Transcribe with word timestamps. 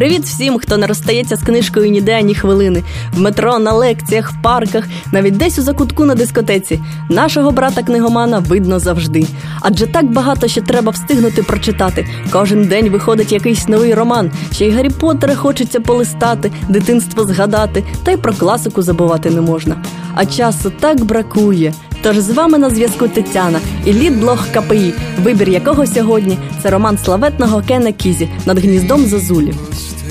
Привіт 0.00 0.24
всім, 0.24 0.58
хто 0.58 0.76
не 0.76 0.86
розстається 0.86 1.36
з 1.36 1.42
книжкою 1.42 1.90
ніде 1.90 2.18
ані 2.18 2.34
хвилини. 2.34 2.82
В 3.12 3.20
метро, 3.20 3.58
на 3.58 3.72
лекціях, 3.72 4.32
в 4.32 4.42
парках, 4.42 4.84
навіть 5.12 5.36
десь 5.36 5.58
у 5.58 5.62
закутку 5.62 6.04
на 6.04 6.14
дискотеці. 6.14 6.80
Нашого 7.08 7.50
брата 7.50 7.82
книгомана 7.82 8.38
видно 8.38 8.78
завжди. 8.78 9.26
Адже 9.60 9.86
так 9.86 10.12
багато 10.12 10.48
ще 10.48 10.60
треба 10.60 10.92
встигнути 10.92 11.42
прочитати. 11.42 12.06
Кожен 12.30 12.64
день 12.64 12.88
виходить 12.88 13.32
якийсь 13.32 13.68
новий 13.68 13.94
роман. 13.94 14.30
Ще 14.52 14.66
й 14.66 14.70
Гаррі 14.70 14.90
Поттера 14.90 15.34
хочеться 15.34 15.80
полистати, 15.80 16.52
дитинство 16.68 17.24
згадати, 17.24 17.84
та 18.04 18.10
й 18.10 18.16
про 18.16 18.32
класику 18.32 18.82
забувати 18.82 19.30
не 19.30 19.40
можна. 19.40 19.84
А 20.14 20.26
часу 20.26 20.72
так 20.80 21.04
бракує. 21.04 21.74
Тож 22.02 22.18
з 22.18 22.30
вами 22.30 22.58
на 22.58 22.70
зв'язку 22.70 23.08
Тетяна 23.08 23.60
і 23.84 23.92
лідблог 23.92 24.46
КПІ, 24.54 24.94
вибір 25.22 25.48
якого 25.48 25.86
сьогодні 25.86 26.38
це 26.62 26.70
роман 26.70 26.98
славетного 26.98 27.62
Кена 27.68 27.92
Кізі 27.92 28.28
над 28.46 28.58
гніздом 28.58 29.06
Зазулі. 29.06 29.54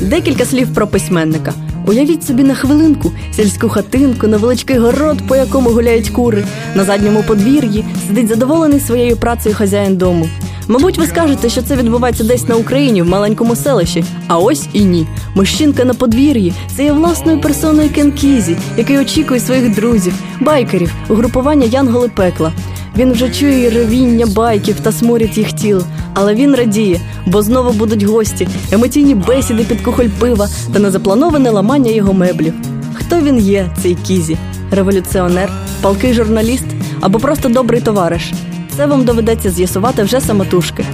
Декілька 0.00 0.44
слів 0.44 0.74
про 0.74 0.86
письменника. 0.86 1.52
Уявіть 1.86 2.24
собі 2.24 2.42
на 2.42 2.54
хвилинку 2.54 3.12
сільську 3.32 3.68
хатинку, 3.68 4.26
невеличкий 4.26 4.78
город, 4.78 5.18
по 5.28 5.36
якому 5.36 5.70
гуляють 5.70 6.08
кури. 6.08 6.44
На 6.74 6.84
задньому 6.84 7.22
подвір'ї 7.22 7.84
сидить 8.06 8.28
задоволений 8.28 8.80
своєю 8.80 9.16
працею 9.16 9.54
хазяїн 9.54 9.96
дому. 9.96 10.28
Мабуть, 10.68 10.98
ви 10.98 11.06
скажете, 11.06 11.48
що 11.48 11.62
це 11.62 11.76
відбувається 11.76 12.24
десь 12.24 12.48
на 12.48 12.56
Україні, 12.56 13.02
в 13.02 13.08
маленькому 13.08 13.56
селищі. 13.56 14.04
А 14.26 14.38
ось 14.38 14.66
і 14.72 14.84
ні. 14.84 15.06
Мужчинка 15.34 15.84
на 15.84 15.94
подвір'ї 15.94 16.52
це 16.76 16.84
є 16.84 16.92
власною 16.92 17.40
персоною 17.40 17.90
Кен 17.94 18.12
Кізі, 18.12 18.56
який 18.76 18.98
очікує 18.98 19.40
своїх 19.40 19.74
друзів, 19.74 20.14
байкерів, 20.40 20.92
угрупування 21.08 21.66
Янголи 21.66 22.08
пекла. 22.08 22.52
Він 22.98 23.12
вже 23.12 23.30
чує 23.30 23.70
ревіння 23.70 24.26
байків 24.26 24.80
та 24.80 24.92
сморід 24.92 25.38
їх 25.38 25.52
тіл, 25.52 25.84
але 26.14 26.34
він 26.34 26.54
радіє, 26.54 27.00
бо 27.26 27.42
знову 27.42 27.72
будуть 27.72 28.02
гості, 28.02 28.48
емоційні 28.72 29.14
бесіди 29.14 29.64
під 29.64 29.80
кухоль 29.80 30.08
пива 30.18 30.48
та 30.72 30.78
незаплановане 30.78 31.50
ламання 31.50 31.90
його 31.90 32.12
меблів. 32.12 32.54
Хто 32.94 33.20
він 33.20 33.38
є, 33.38 33.70
цей 33.82 33.94
Кізі? 33.94 34.36
Революціонер, 34.70 35.52
палкий 35.82 36.14
журналіст 36.14 36.66
або 37.00 37.18
просто 37.18 37.48
добрий 37.48 37.80
товариш? 37.80 38.32
Це 38.76 38.86
вам 38.86 39.04
доведеться 39.04 39.50
з'ясувати 39.50 40.02
вже 40.02 40.20
самотужки. 40.20 40.84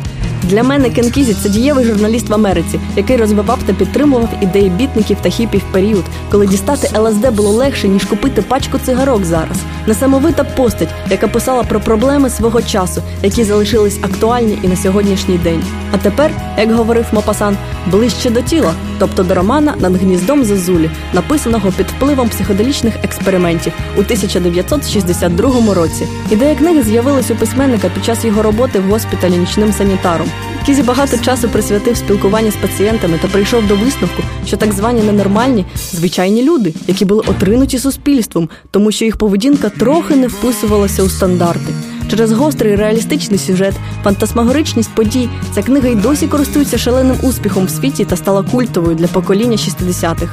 Для 0.48 0.62
мене 0.62 0.90
Кен 0.90 1.10
Кізі– 1.10 1.34
це 1.42 1.48
дієвий 1.48 1.84
журналіст 1.84 2.28
в 2.28 2.34
Америці, 2.34 2.80
який 2.96 3.16
розвивав 3.16 3.58
та 3.66 3.72
підтримував 3.72 4.28
ідеї 4.40 4.70
бітників 4.70 5.16
та 5.22 5.28
хіпів 5.28 5.62
період, 5.72 6.04
коли 6.30 6.46
дістати 6.46 6.98
ЛСД 6.98 7.30
було 7.30 7.50
легше 7.50 7.88
ніж 7.88 8.04
купити 8.04 8.42
пачку 8.42 8.78
цигарок 8.78 9.24
зараз. 9.24 9.56
Несамовита 9.86 10.44
постать, 10.44 10.88
яка 11.10 11.28
писала 11.28 11.62
про 11.62 11.80
проблеми 11.80 12.30
свого 12.30 12.62
часу, 12.62 13.02
які 13.22 13.44
залишились 13.44 13.98
актуальні 14.02 14.58
і 14.62 14.68
на 14.68 14.76
сьогоднішній 14.76 15.38
день. 15.38 15.62
А 15.92 15.98
тепер, 15.98 16.30
як 16.58 16.72
говорив 16.72 17.06
Мопасан, 17.12 17.56
ближче 17.86 18.30
до 18.30 18.40
тіла, 18.40 18.72
тобто 18.98 19.22
до 19.22 19.34
романа 19.34 19.74
над 19.78 19.96
гніздом 19.96 20.44
Зазулі, 20.44 20.90
написаного 21.12 21.72
під 21.72 21.86
впливом 21.86 22.28
психоделічних 22.28 22.94
експериментів 23.02 23.72
у 23.96 24.00
1962 24.00 25.74
році. 25.74 26.06
Ідея 26.30 26.54
книги 26.54 26.82
з'явилась 26.82 27.30
у 27.30 27.34
письменника 27.34 27.90
під 27.94 28.04
час 28.04 28.24
його 28.24 28.42
роботи 28.42 28.78
в 28.78 28.90
госпіталі 28.90 29.36
нічним 29.36 29.72
санітаром. 29.72 30.28
Кізі 30.66 30.82
багато 30.82 31.18
часу 31.18 31.48
присвятив 31.48 31.96
спілкуванню 31.96 32.50
з 32.50 32.56
пацієнтами 32.56 33.18
та 33.22 33.28
прийшов 33.28 33.66
до 33.66 33.76
висновку, 33.76 34.22
що 34.46 34.56
так 34.56 34.72
звані 34.72 35.02
ненормальні 35.02 35.64
звичайні 35.92 36.42
люди, 36.42 36.74
які 36.86 37.04
були 37.04 37.20
отринуті 37.20 37.78
суспільством, 37.78 38.48
тому 38.70 38.92
що 38.92 39.04
їх 39.04 39.16
поведінка 39.16 39.68
трохи 39.68 40.16
не 40.16 40.26
вписувалася 40.26 41.02
у 41.02 41.08
стандарти. 41.08 41.73
Через 42.10 42.32
гострий 42.32 42.76
реалістичний 42.76 43.38
сюжет, 43.38 43.74
фантасмагоричність 44.04 44.94
подій 44.94 45.28
ця 45.54 45.62
книга 45.62 45.88
й 45.88 45.94
досі 45.94 46.26
користується 46.26 46.78
шаленим 46.78 47.16
успіхом 47.22 47.64
в 47.64 47.70
світі 47.70 48.04
та 48.04 48.16
стала 48.16 48.42
культовою 48.42 48.96
для 48.96 49.06
покоління 49.06 49.56
60-х. 49.56 50.28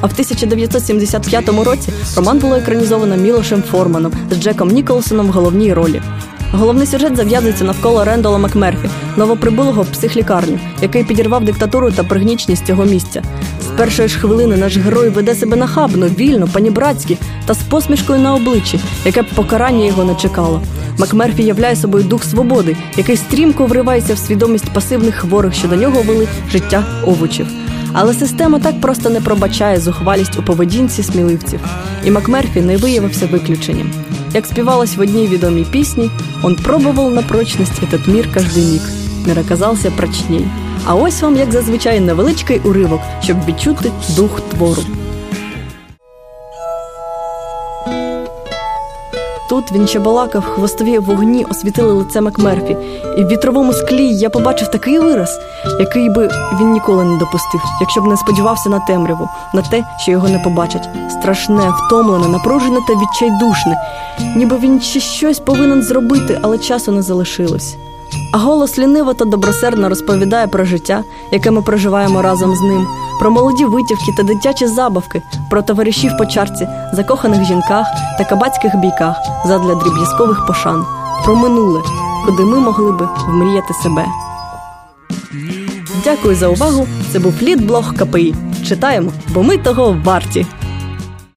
А 0.00 0.06
в 0.06 0.12
1975 0.12 1.48
році 1.48 1.92
роман 2.16 2.38
було 2.38 2.56
екранізовано 2.56 3.16
Мілошем 3.16 3.62
Форманом 3.62 4.12
з 4.30 4.36
Джеком 4.36 4.68
Ніколсоном 4.68 5.26
в 5.26 5.30
головній 5.30 5.72
ролі. 5.72 6.02
Головний 6.52 6.86
сюжет 6.86 7.16
зав'язується 7.16 7.64
навколо 7.64 8.04
Рендола 8.04 8.38
Макмерфі, 8.38 8.88
новоприбулого 9.16 9.84
психлікарню, 9.84 10.58
який 10.82 11.04
підірвав 11.04 11.44
диктатуру 11.44 11.92
та 11.92 12.04
пригнічність 12.04 12.66
цього 12.66 12.84
місця. 12.84 13.22
З 13.62 13.66
першої 13.78 14.08
ж 14.08 14.18
хвилини 14.18 14.56
наш 14.56 14.76
герой 14.76 15.08
веде 15.08 15.34
себе 15.34 15.56
нахабно, 15.56 16.06
вільно, 16.06 16.48
панібратськи 16.52 17.18
та 17.46 17.54
з 17.54 17.62
посмішкою 17.62 18.18
на 18.18 18.34
обличчі, 18.34 18.80
яке 19.04 19.22
б 19.22 19.26
покарання 19.34 19.84
його 19.84 20.04
не 20.04 20.14
чекало. 20.14 20.62
Макмерфі 20.98 21.42
являє 21.42 21.76
собою 21.76 22.04
дух 22.04 22.24
свободи, 22.24 22.76
який 22.96 23.16
стрімко 23.16 23.66
вривається 23.66 24.14
в 24.14 24.18
свідомість 24.18 24.70
пасивних 24.70 25.14
хворих, 25.14 25.54
що 25.54 25.68
до 25.68 25.76
нього 25.76 26.02
вели 26.02 26.28
життя 26.52 26.84
овочів. 27.06 27.46
Але 27.92 28.14
система 28.14 28.58
так 28.58 28.80
просто 28.80 29.10
не 29.10 29.20
пробачає 29.20 29.80
зухвалість 29.80 30.38
у 30.38 30.42
поведінці 30.42 31.02
сміливців, 31.02 31.60
і 32.04 32.10
Макмерфі 32.10 32.60
не 32.60 32.76
виявився 32.76 33.26
виключенням. 33.26 33.90
Як 34.34 34.46
співалось 34.46 34.96
в 34.96 35.00
одній 35.00 35.26
відомій 35.26 35.66
пісні, 35.70 36.10
он 36.42 36.56
пробував 36.56 37.14
на 37.14 37.22
прочність 37.22 37.82
этот 37.82 38.08
мир 38.08 38.28
каждый 38.34 38.72
миг, 38.72 38.90
мир 39.26 39.38
оказався 39.38 39.90
прочней. 39.90 40.46
А 40.84 40.94
ось 40.94 41.22
вам, 41.22 41.36
як 41.36 41.52
зазвичай, 41.52 42.00
невеличкий 42.00 42.60
уривок, 42.64 43.00
щоб 43.22 43.36
відчути 43.46 43.90
дух 44.16 44.40
твору. 44.40 44.82
Тут 49.54 49.72
він 49.72 49.86
ще 49.86 49.98
балакав, 49.98 50.44
хвостові 50.44 50.98
вогні 50.98 51.44
освітили 51.50 51.92
лице 51.92 52.20
Макмерфі, 52.20 52.76
і 53.18 53.24
в 53.24 53.28
вітровому 53.28 53.72
склі 53.72 54.06
я 54.06 54.30
побачив 54.30 54.70
такий 54.70 54.98
вираз, 54.98 55.40
який 55.80 56.10
би 56.10 56.30
він 56.60 56.72
ніколи 56.72 57.04
не 57.04 57.18
допустив, 57.18 57.60
якщо 57.80 58.00
б 58.00 58.06
не 58.06 58.16
сподівався 58.16 58.68
на 58.68 58.80
темряву, 58.80 59.28
на 59.54 59.62
те, 59.62 59.84
що 59.98 60.10
його 60.10 60.28
не 60.28 60.38
побачать. 60.38 60.88
Страшне, 61.10 61.72
втомлене, 61.76 62.28
напружене 62.28 62.78
та 62.88 62.92
відчайдушне, 62.94 63.76
ніби 64.36 64.56
він 64.56 64.80
ще 64.80 65.00
щось 65.00 65.38
повинен 65.38 65.82
зробити, 65.82 66.38
але 66.42 66.58
часу 66.58 66.92
не 66.92 67.02
залишилось. 67.02 67.76
А 68.34 68.38
голос 68.38 68.78
ліниво 68.78 69.14
та 69.14 69.24
добросердно 69.24 69.88
розповідає 69.88 70.46
про 70.46 70.64
життя, 70.64 71.04
яке 71.32 71.50
ми 71.50 71.62
проживаємо 71.62 72.22
разом 72.22 72.56
з 72.56 72.60
ним, 72.60 72.86
про 73.20 73.30
молоді 73.30 73.64
витівки 73.64 74.12
та 74.16 74.22
дитячі 74.22 74.66
забавки, 74.66 75.22
про 75.50 75.62
товаришів 75.62 76.12
по 76.18 76.26
чарці, 76.26 76.68
закоханих 76.92 77.44
жінках 77.44 77.86
та 78.18 78.24
кабацьких 78.24 78.76
бійках 78.76 79.16
задля 79.46 79.74
дріб'язкових 79.74 80.46
пошан, 80.46 80.84
про 81.24 81.36
минуле, 81.36 81.80
куди 82.26 82.42
ми 82.42 82.58
могли 82.60 82.92
би 82.92 83.08
вмріяти 83.28 83.74
себе. 83.74 84.04
Дякую 86.04 86.36
за 86.36 86.48
увагу. 86.48 86.86
Це 87.12 87.18
був 87.18 87.34
Лідблог 87.42 87.94
КПІ. 87.94 88.34
Читаємо, 88.68 89.12
бо 89.34 89.42
ми 89.42 89.58
того 89.58 89.96
варті. 90.04 90.46